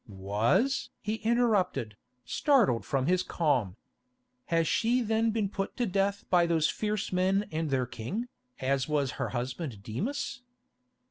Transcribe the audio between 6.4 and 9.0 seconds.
those fierce men and their king, as